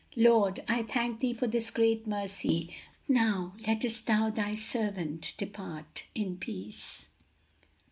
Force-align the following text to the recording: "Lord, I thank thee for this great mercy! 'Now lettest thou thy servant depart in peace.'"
"Lord, 0.17 0.63
I 0.67 0.81
thank 0.81 1.19
thee 1.19 1.31
for 1.35 1.45
this 1.45 1.69
great 1.69 2.07
mercy! 2.07 2.73
'Now 3.07 3.53
lettest 3.67 4.07
thou 4.07 4.31
thy 4.31 4.55
servant 4.55 5.35
depart 5.37 6.05
in 6.15 6.37
peace.'" 6.37 7.05